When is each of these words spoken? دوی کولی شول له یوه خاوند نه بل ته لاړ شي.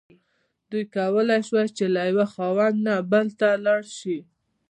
دوی 0.69 0.83
کولی 0.95 1.39
شول 1.47 1.67
له 1.95 2.01
یوه 2.09 2.27
خاوند 2.33 2.77
نه 2.87 2.95
بل 3.11 3.27
ته 3.39 3.49
لاړ 3.65 3.81
شي. 3.97 4.17